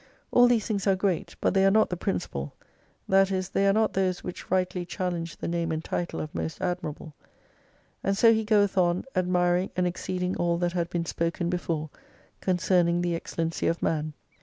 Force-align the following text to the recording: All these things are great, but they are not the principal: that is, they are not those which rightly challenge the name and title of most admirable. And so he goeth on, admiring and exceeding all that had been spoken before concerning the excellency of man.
All 0.31 0.47
these 0.47 0.65
things 0.65 0.87
are 0.87 0.95
great, 0.95 1.35
but 1.41 1.53
they 1.53 1.63
are 1.63 1.69
not 1.69 1.91
the 1.91 1.95
principal: 1.95 2.55
that 3.07 3.29
is, 3.29 3.49
they 3.49 3.67
are 3.67 3.71
not 3.73 3.93
those 3.93 4.23
which 4.23 4.49
rightly 4.49 4.83
challenge 4.83 5.37
the 5.37 5.47
name 5.47 5.71
and 5.71 5.83
title 5.83 6.19
of 6.19 6.33
most 6.33 6.59
admirable. 6.59 7.13
And 8.03 8.17
so 8.17 8.33
he 8.33 8.43
goeth 8.43 8.79
on, 8.79 9.03
admiring 9.15 9.69
and 9.75 9.85
exceeding 9.85 10.35
all 10.37 10.57
that 10.57 10.73
had 10.73 10.89
been 10.89 11.05
spoken 11.05 11.51
before 11.51 11.91
concerning 12.39 13.01
the 13.03 13.13
excellency 13.13 13.67
of 13.67 13.83
man. 13.83 14.13